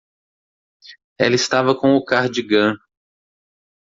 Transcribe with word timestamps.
Ela 1.19 1.35
estava 1.35 1.77
com 1.79 1.93
o 1.95 2.03
cardigã. 2.03 2.73